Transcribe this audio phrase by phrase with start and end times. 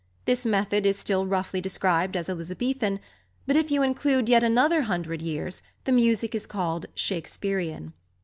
[0.25, 2.99] This method is still roughly described as Elizabethan,
[3.45, 7.93] but if you include yet another hundred years the music is called Shakespearian.